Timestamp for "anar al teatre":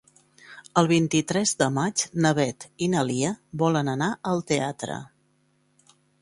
3.95-4.97